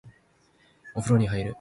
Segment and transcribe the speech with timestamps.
[0.95, 1.49] お風呂に入る